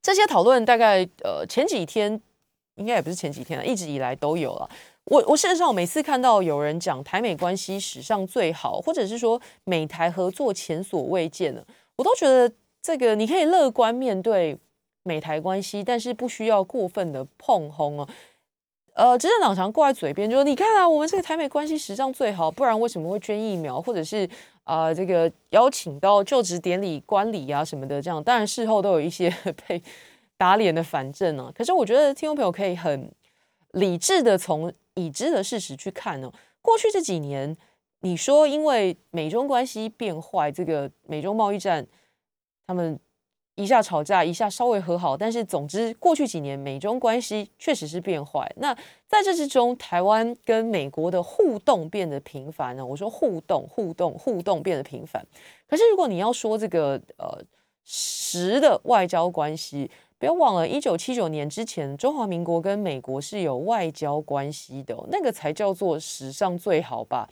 [0.01, 2.19] 这些讨论大概呃前几天，
[2.75, 4.69] 应该也不是前几天了，一直以来都有了。
[5.10, 11.65] 我我事实上，我每次看到有人讲台美关系史上最好，或者是说美台合作前所未见的，
[11.96, 14.58] 我都觉得这个你可以乐观面对
[15.04, 18.08] 美台关系，但是不需要过分的碰轰哦。
[18.96, 24.30] 呃，执政党常挂在嘴边，就说你看啊，我们这个台美关系史上最好，不然为什么会捐疫苗，或者是
[24.65, 29.34] 啊这个邀请到就职典礼观礼啊什么的，这样当然事后都有一些
[29.65, 29.82] 被
[30.36, 31.50] 打脸的反正啊。
[31.56, 33.10] 可是我觉得听众朋友可以很
[33.72, 34.70] 理智的从。
[34.97, 37.55] 已知的事实去看呢，过去这几年，
[38.01, 41.86] 你说因为美中关系变坏，这个美中贸易战，
[42.65, 42.99] 他们
[43.55, 48.51] 一下吵架，一下稍微和好，但是总之过去几年美中关系确实是变坏。
[48.57, 48.73] 那
[49.07, 52.86] 在这之中，台湾跟美国的互动变得频繁呢？
[52.86, 55.25] 我说互动、互动、互动变得频繁。
[55.67, 57.39] 可是如果你要说这个呃
[57.83, 67.30] 实的外交关系，不要忘了，一九七九年之前，中华民国跟美国是有外交关系的，那个才叫做史上最好吧。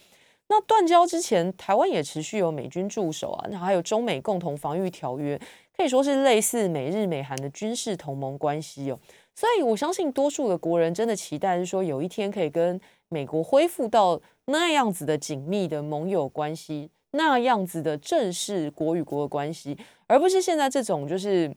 [0.50, 5.36] 那断交之前，台湾也持续有美军驻守啊，那还有中美共同防御条约，
[5.76, 9.00] 可以说是类似美日美韩的军事同盟关系哦。
[9.34, 21.52] 所以我相信，多数的国人真的期待是说，有一天可以跟美国恢复到那样子的紧密的盟友关系，那样子的正式国与国的关系，而不是现在这种就是。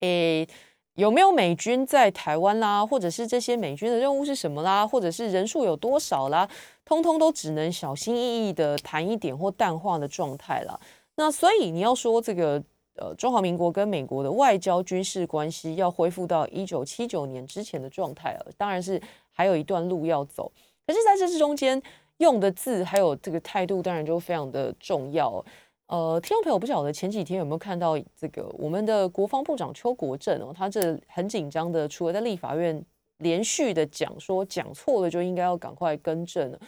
[0.00, 0.46] 诶，
[0.94, 2.84] 有没有美军在台湾啦？
[2.84, 4.86] 或者是这些美军的任务是什么啦？
[4.86, 6.48] 或者是人数有多少啦？
[6.84, 10.80] 通通都只能小心翼翼的谈一点或淡化的状态了。
[11.16, 12.62] 那所以你要说这个
[12.94, 20.50] 呃，中华民国跟美国的外交军事关系要恢复到一九七九年之前的状态了，当然是还有一段路要走。
[20.84, 21.80] 可是在这之中间
[22.16, 25.44] 用的字还有这个态度，当然就非常的重要。
[25.88, 32.84] 呃，听众朋友不晓得前几天有没有看到这个我们的国防部长邱国正哦，他这很紧张的，除了在立法院
[33.18, 36.60] 连续的讲说讲错了就应该要赶快更正了，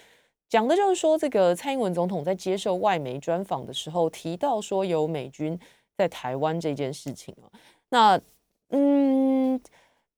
[0.49, 5.59] 讲的就是说这个蔡英文总统在接受外媒专访的时候提到说有美军
[5.99, 7.53] 在台湾这件事情啊，
[7.91, 8.21] 那
[8.71, 9.61] 嗯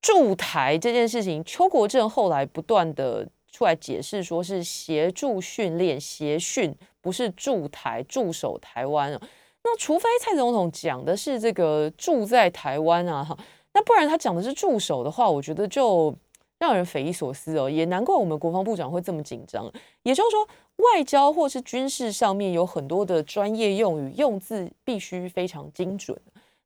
[0.01, 6.75] 驻台这件事情，邱国正后来不断的出来解释说是协助训练协训。
[7.03, 9.21] 不是驻台驻守台湾啊，
[9.65, 13.37] 那除非蔡总统讲的是这个住在台湾啊哈，
[13.73, 16.15] 那不然他讲的是驻守的话，我觉得就
[16.61, 19.69] 让人匪夷所思哦，也难怪我们国防部长会这么紧张。
[20.05, 26.17] 也就是说，外交或是军事上面有很多的专业用语，用字必须非常精准。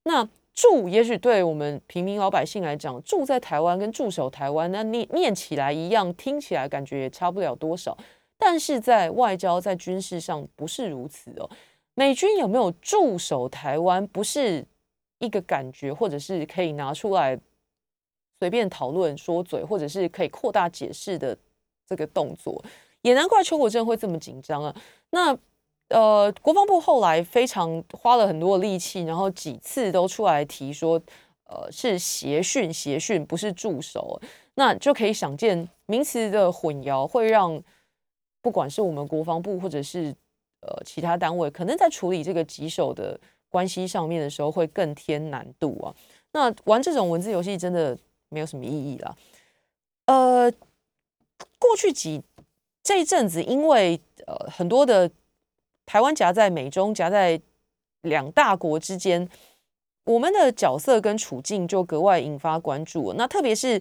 [0.03, 7.97] 那驻也许对我们平民老百姓来讲，住在台湾跟驻守台湾，那念念起来一样，听起来感觉也差不了多少。
[8.39, 11.49] 但是在外交、在军事上不是如此哦。
[11.95, 14.65] 美军有没有驻守台湾，不是
[15.19, 17.39] 一个感觉，或者是可以拿出来
[18.39, 21.37] 随便讨论说嘴，或者是可以扩大解释的
[21.87, 22.63] 这个动作，
[23.03, 24.75] 也难怪邱国正会这么紧张啊。
[25.11, 25.37] 那
[25.89, 31.01] 呃，国防部后来非常花了很多力气，然后几次都出来提说，
[31.45, 34.21] 呃，是协训，协训不是驻守，
[34.55, 37.63] 那就可以想见名词的混淆会让
[38.43, 40.13] 不管是我们国防部或者是
[40.61, 43.17] 呃其他单位，可能在处理这个棘手的
[43.49, 45.95] 关系上面的时候会更添难度啊。
[46.33, 47.97] 那玩这种文字游戏真的
[48.29, 49.17] 没有什么意义啦。
[50.07, 50.51] 呃，
[51.61, 52.21] 过去几
[52.83, 55.09] 这一阵子，因为呃很多的。
[55.87, 57.41] 台湾夹在美中夹在
[58.03, 59.27] 两大国之间，
[60.05, 63.15] 我们的角色跟处境就格外引发关注。
[63.17, 63.81] 那特别是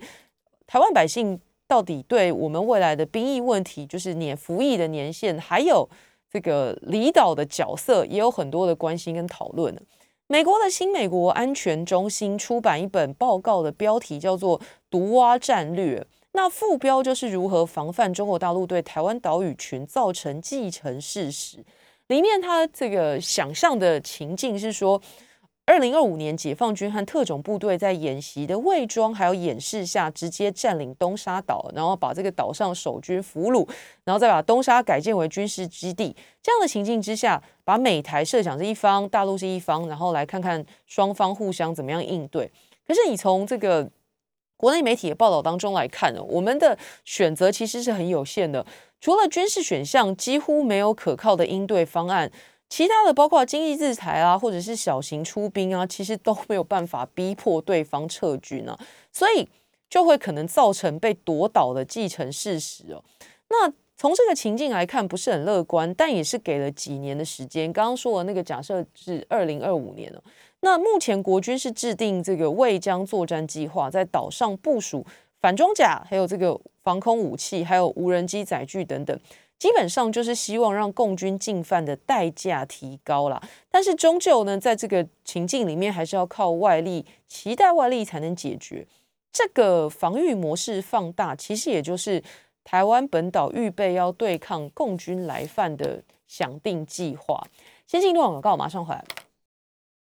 [0.66, 5.88] 台湾百姓到底对我们未来的兵役问题，就是年服役的年限，还有
[6.32, 9.76] 这个离岛的角色，也有很多的关心跟讨论。
[10.28, 16.00] 美国的新美国安全中心出版一本报告的标题叫做《毒蛙战略》，
[16.32, 21.64] 那副标就是如何防范中国大陆对台湾岛屿群造成继承事实。
[22.08, 25.02] 里面他这个想象的情境是说，
[25.66, 33.68] 二零二五年解放军和特种部队在演习的伪装还有演示下，直接占领东沙岛，然后把这个岛上守军俘虏，
[34.04, 36.16] 然后再把东沙改建为军事基地。
[36.44, 42.52] 这样的情境之下，把美台设想是一方，大陆是一方，然后来看看双方互相怎么样应对。
[42.88, 43.90] 可是你从这个
[44.56, 48.64] 国内媒体的报道当中来看呢，我们的选择其实是很有限的。
[49.06, 52.32] 除了军事选项，几乎没有可靠的应对方案。
[52.68, 58.76] 其他的包括经济制裁啊，或者是小型出兵啊，其实都没有办法逼迫对方撤军啊，
[59.12, 59.48] 所以
[59.88, 63.04] 就会可能造成被夺岛的继承事实哦。
[63.50, 67.72] 那从这个情境来看，不是很乐观，但也是给了几年的时间。
[67.72, 70.24] 刚刚说的那个假设是二零二五年了。
[70.62, 75.06] 那目前国军是制定这个未将作战计划，在岛上部署。
[75.46, 79.16] 反装甲，还有这个防空武器，还有无人机载具等等，
[79.60, 83.40] 基本上就是希望让共军进犯的代价提高了。
[83.70, 88.88] 但是终究呢，在这个情境里面，还是要靠外力，期待外力才能解决
[89.32, 91.36] 这个防御模式放大。
[91.36, 92.24] 其实也就是
[92.64, 97.40] 台湾本岛预备要对抗共军来犯的想定计划。
[97.86, 99.06] 先进一段广告，马上回来。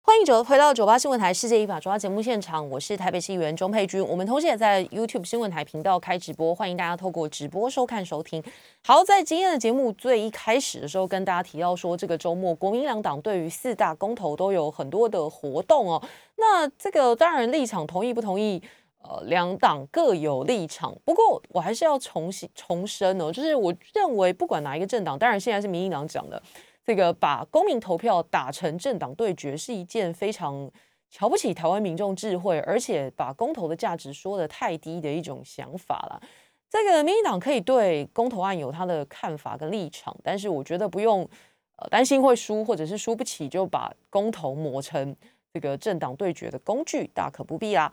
[0.07, 4.01] 欢迎九回到九八新闻台世界一法抓节目现场，我是台北市议员钟佩君。
[4.07, 8.41] 我们同时也在 YouTube 新闻台频道开直播，欢迎大家透过直播收看收听。
[8.85, 16.01] 好，在今天的节目最一开始的时候，跟大家提到说，这个周末国民两党对于四大公投都有很多的活动哦。
[16.37, 18.63] 那这个当然立场同意不同意，
[19.03, 20.97] 呃，两党各有立场。
[21.05, 26.41] 不过我还是要重新重申哦，就是我认为不管哪一个政党，当然现在是民进党讲的。
[26.87, 30.71] 这个把公民投票打成政党对决是一件非常
[31.11, 36.23] 瞧不起台湾民众智慧，而且把公投的价值说的太低的一种想法了。
[36.71, 41.29] 这个民进党可以对公投案有他的看法跟立场，但是我觉得不用
[41.75, 45.17] 呃担心会输或者是输不起，就把公投磨成
[45.53, 47.93] 这个政党对决的工具，大可不必啦。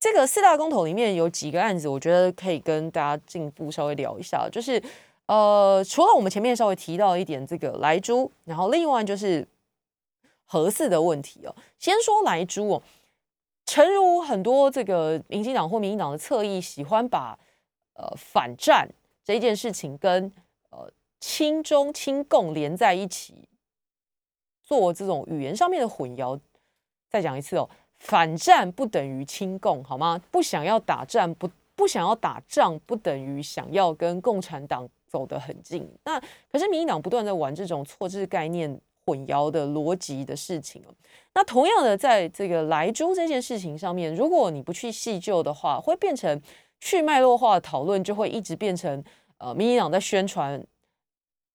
[0.00, 4.82] 这个四大公投里面有几个案子，我觉得可以跟大家进一步稍微聊一下，就是。
[5.32, 9.48] 呃，除了我们前面稍微提到一点这个莱猪，然后另外就是
[10.44, 11.56] 合适的问题哦。
[11.78, 12.82] 先说莱猪哦，
[13.64, 17.38] 诚如很多这个民进党或民进党的侧翼喜欢把
[17.94, 18.86] 呃反战
[19.24, 20.30] 这件事情跟
[20.68, 23.48] 呃亲中亲共连在一起，
[24.62, 26.38] 做这种语言上面的混淆。
[27.08, 27.66] 再讲一次哦，
[28.00, 30.20] 反战不等于亲共，好吗？
[30.30, 34.86] 不想要打战，不不想要打仗，不等于想要跟共产党。
[35.12, 36.18] 走得很近，那
[36.50, 40.82] 可是民进党不断在玩这种错置概念、混淆的逻辑的事情
[41.34, 46.40] 那同样的，在这个莱猪这件事情上面，如果你不去细究的话，会变成
[46.80, 49.04] 去脉络化的讨论，就会一直变成
[49.36, 50.64] 呃，民进党在宣传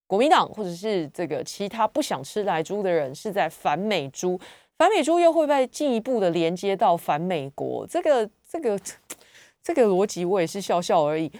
[0.05, 4.39] 国民党或者是这个其他不想吃莱猪的人是在反美猪，
[4.77, 8.79] 反美猪又会被进一步的连接到反美国，这个这个
[9.63, 11.31] 这个逻辑，我也是笑笑而已。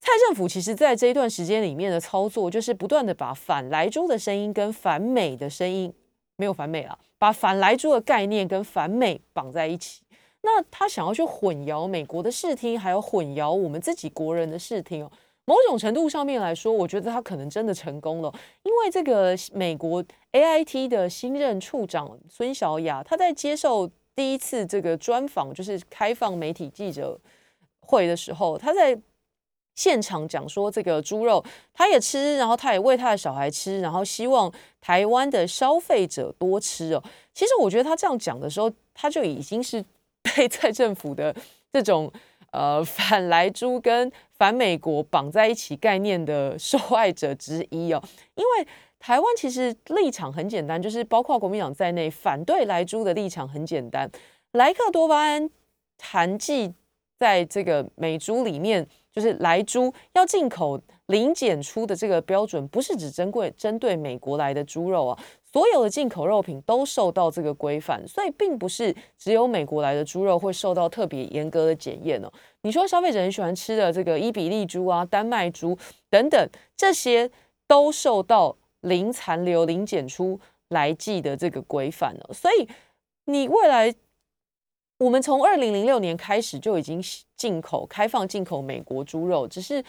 [0.00, 5.92] 蔡政府其实在这一段时间里面的操作，就是不断的把反莱猪的声音跟反美的声音
[6.36, 10.02] 没有反美了，把反莱猪的概念跟反美绑在一起。
[10.40, 15.12] 那他想要去混淆美国的视听，还有混淆我们自己国人的视听哦。
[15.44, 18.32] 某种程度上面来说，我觉得他可能真的成功了，
[18.62, 27.20] 因为这个美国 A I T 的新任处长孙小雅，他在接受第一次这个专访，就是开放媒体记者
[27.80, 28.98] 会的时候，他在。
[29.80, 37.02] 现场讲说这个猪肉他也吃，然后他也喂他的小孩吃，然后希望台湾的消费者多吃哦。
[37.32, 39.82] 其实我觉得他这样讲的时候，他就已经是
[40.36, 41.34] 被蔡政府的
[41.72, 42.12] 这种
[42.52, 48.02] 呃反来猪跟反美国绑在一起概念的受害者之一哦。
[48.34, 48.68] 因为
[48.98, 54.10] 台湾其实立场很简单，就是包括国民党在内反对来猪的立场很简单，
[54.52, 55.48] 莱克多巴胺
[56.02, 56.74] 含剂
[57.18, 58.86] 在这个美猪里面。
[59.12, 65.18] 就是来猪要进口零检出的这个标准，不是只针对针对美国来的猪肉啊，
[65.52, 72.32] 所有的进口肉品都受到这个规范，所以并不是只有美国来的猪肉会受到特别严格的检验哦。
[72.62, 75.76] 你说消费者很喜欢吃的这个伊比利猪啊、丹麦猪
[76.08, 77.30] 等等，这些
[77.66, 80.38] 都受到零残留、零检出
[80.68, 82.68] 来记的这个规范了，所以
[83.24, 83.94] 你未来。
[85.00, 87.02] 我们从二零零六年开始就已经
[87.34, 89.82] 进口开放进口美国猪肉，只是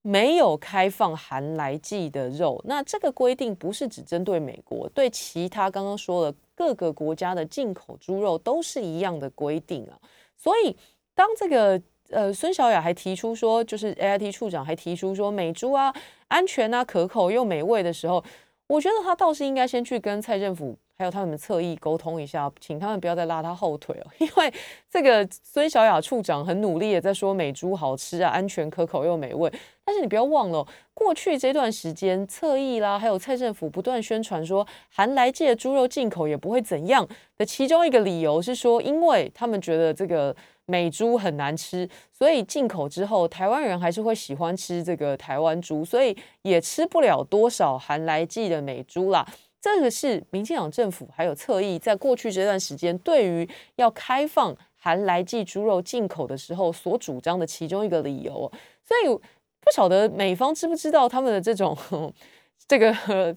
[0.00, 2.58] 没有开放含来剂的肉。
[2.64, 10.00] 那这个规定不是只针对美国，对其他刚刚说了各个国家的进口猪肉都是一样的规定啊。
[10.34, 10.74] 所以
[11.14, 15.94] 当这个呃孙小雅还提出说，就是 A I T 处长还提出说美猪啊
[16.28, 18.24] 安全啊可口又美味的时候，
[18.66, 20.76] 我觉得他倒是应该先去跟蔡政府。
[20.96, 24.54] 还有他们侧翼沟通一下，请他们不要再拉他后腿哦， 因为
[24.88, 29.52] 这个孙小雅处长很努力的在说美猪好吃啊，安全可口又美味。
[29.84, 37.04] 但是你不要忘了，过去这段时间侧翼啦，还有蔡政府不断宣传说含来剂的猪肉进口也不会怎样
[37.36, 40.34] 的，其中一个理由是说，因为他们觉得这个
[40.66, 49.26] 美猪很难吃，所以进口之后台湾人还是会喜欢吃这个台湾猪，所以也吃不了多少含来剂的美猪啦。
[49.60, 58.50] 这个是民进党政府还有侧翼在过去这段时间对于要开放含来剂猪肉进口的时候所主张的其中一个理由，
[58.86, 61.76] 所以不晓得美方知不知道他们的这种
[62.68, 62.94] 这个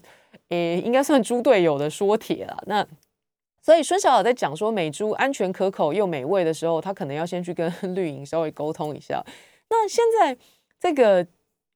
[0.50, 2.62] 诶，应该算猪队友的说帖了。
[2.66, 2.86] 那
[3.68, 9.22] 所以孙小小在讲说美猪安全可口又美味的时候，他可能要先去跟 绿营稍微沟通一下。
[9.68, 10.34] 那现在
[10.80, 11.26] 这个。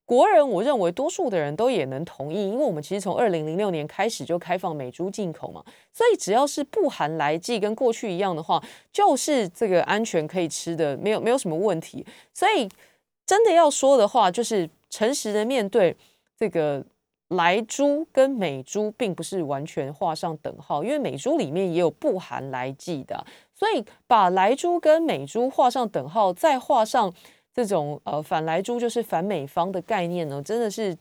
[0.04, 8.62] 国人，我认为多数的人都也能同意，因为我们其实从二零零六年开始就开放美猪进口嘛，所以只要是不含来剂，跟过去一样的话，
[8.92, 12.04] 就是这个安全可以吃的，没有没有什么问题。
[12.34, 12.68] 所以
[13.24, 15.96] 真的要说的话，就是诚实的面对
[16.36, 16.84] 这个
[17.36, 23.24] 来猪跟美猪，并不是完全画上等号，因为美猪里面也有不含来剂的，
[23.54, 27.12] 所以把来猪跟美猪画上等号，再画上。
[27.54, 30.96] 这种呃反来猪就是反美方的概念呢，真的是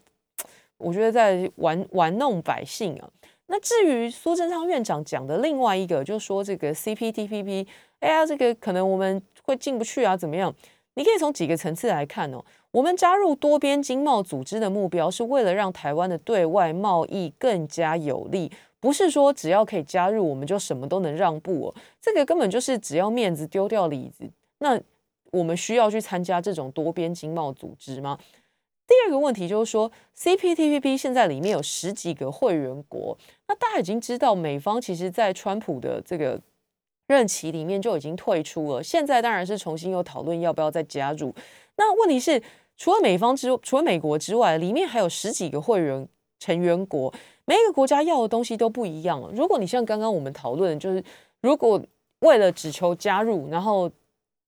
[0.77, 3.09] 我觉得在玩玩弄百姓啊。
[3.45, 7.65] 那至于苏贞昌院长讲的另外一个，就说这个 CPTPP，
[8.01, 10.53] 哎呀，这个可能我们会进不去啊，怎么样？
[10.95, 12.43] 你可以从几个层次来看哦。
[12.71, 21.75] 我们加入多边经贸组织的目标，是为了让台湾的对外贸易更加有利，不是说只要可以加入，我们就什么都能让步哦。
[22.01, 24.81] 这个根本就是只要面子丢掉里子，那。
[25.33, 28.19] 我们需要去参加这种多边经贸组织吗？
[28.85, 33.17] 第二个问题就是说，CPTPP 现在里面有十几个会员国，
[33.47, 36.37] 那大家已经知道，美方其实在川普的这个
[37.07, 41.33] 任期里面就已经退出了，现在当然是重新又讨论要不要再加入。
[41.77, 42.43] 那问题是，
[42.81, 46.07] 除了美方之除了美国之外，里面还有十几个会员
[46.39, 47.13] 成员国，
[47.45, 49.21] 每一个国家要的东西都不一样。
[49.35, 51.03] 如果你像刚刚我们讨论，就是
[51.41, 51.79] 如果
[52.21, 53.87] 为了只求加入，然后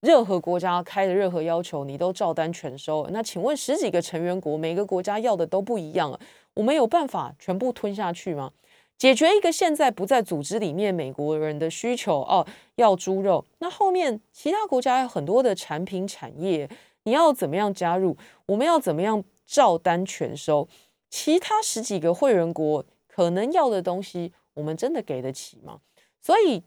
[0.01, 3.07] 任何国家开的任何要求，你都照单全收。
[3.11, 6.19] 那请问十几个成员国，每个国家要的都不一样，
[6.55, 8.51] 我们有办法全部吞下去吗？
[8.97, 12.43] 解决一个现在不在组织里面美国人的需求哦，
[12.77, 13.45] 要猪肉。
[13.59, 16.67] 那后面其他国家有很多的产品产业，
[17.04, 18.18] 你要怎么样加入？
[18.45, 20.68] 我们要怎么样照单全收？
[21.10, 25.80] 其他十几个会员国可能要的东西，我们真的给得起吗？
[26.22, 26.64] 所以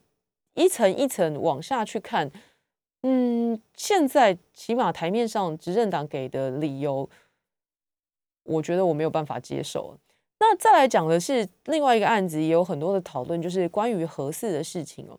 [0.54, 2.30] 一层一层往下去看。
[3.02, 7.08] 嗯，现在起码台面上执政党给的理由，
[8.42, 9.96] 我觉得我没有办法接受。
[10.38, 15.18] 那再来讲的是另外一个案子，也有很多的讨论，就是关于核四的事情哦。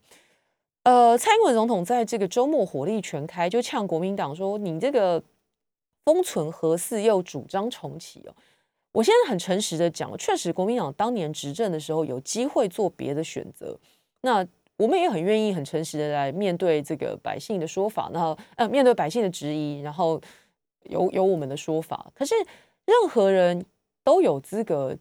[0.87, 5.21] 呃，蔡英文总统在这个周末火力全开，就呛国民党说：“你这个
[6.05, 8.33] 封存核四又主张重启哦。”
[8.93, 13.77] 我现在很诚实的讲，确实国民党当年执政的时候有机会做别的选择。
[14.21, 20.21] 那我们也很愿意、很诚实的来面对这个百姓的说法，然后呃，面对百姓的质疑，然后
[20.83, 22.09] 有有我们的说法。
[22.15, 22.33] 可是
[22.85, 23.65] 任何人
[24.05, 24.97] 都有资格，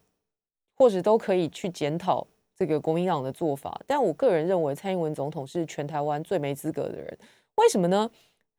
[0.75, 2.27] 或者都可以去检讨
[2.57, 3.79] 这个国民党的做法。
[3.85, 7.17] 但我个人认为，蔡英文总统是全台湾最没资格的人。
[7.55, 8.09] 为什么呢？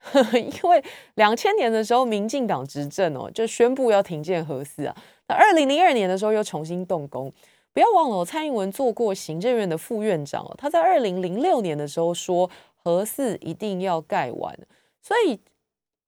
[0.33, 0.85] 因为
[1.17, 4.97] 两千年的时候，民进党执政哦，就宣布要停建核四啊。
[5.27, 7.33] 那二零零二年的时候又重新动工。
[7.73, 10.55] 不要忘了，蔡英文做过行政院的副院长哦。
[10.57, 14.57] 他在二零零六年的时候说，核四一定要盖完。
[15.03, 15.41] 所以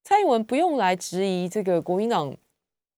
[0.05, 2.32] 蔡英文不用来质疑这个国民党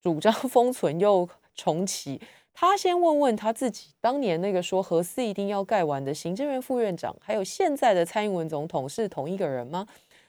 [0.02, 2.20] 主张封存又重启。
[2.54, 9.86] 他先问问他自己，当年那个说核四一定要盖完的行政院副院长，还有现在的蔡英文总统是同一个人吗？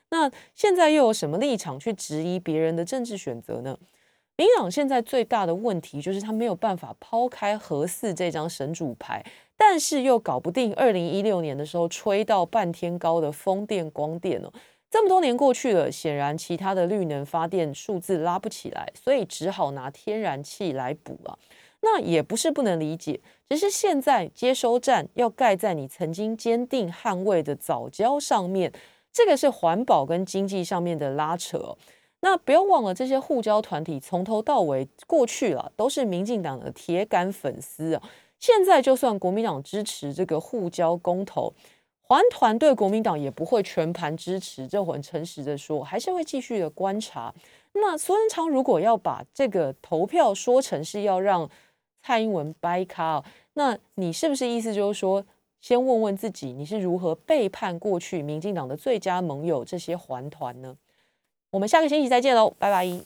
[0.09, 3.77] 那现在又有什么立场去质疑别人的政治选择呢？
[4.35, 9.23] 民党现在最大的问题就是他没有办法抛开核四这张神主牌，
[9.55, 14.51] 但是又搞不定二零一六年的时候吹到半天高的风电、光电哦。
[14.89, 21.37] 这么多年过去了，显然其他的绿能发电数字拉不起来，所以只好拿天然气来补了。
[21.85, 23.19] 那也不是不能理解，
[23.49, 28.71] 只是现在接收站要盖在你曾经坚定捍卫的早教上面，
[29.11, 31.75] 这个是环保跟经济上面的拉扯。
[32.21, 38.01] 那不要忘了，这些护交团体从头到尾过去了都是民进党的铁杆粉丝啊。
[38.39, 41.53] 现在就算国民党支持这个护交公投，
[42.01, 44.65] 环团对国民党也不会全盘支持。
[44.65, 47.33] 这很诚实的说，还是会继续的观察。
[47.73, 51.49] 那苏文昌如果要把这个投票说成是要让
[52.03, 53.23] 蔡英文掰卡，
[53.53, 55.25] 那你是不是意思就是说，
[55.61, 60.75] 先问问自己，你是如何背叛过去民进党的最佳盟友这些环团呢？
[61.51, 63.05] 我们下个星期再见喽，拜拜。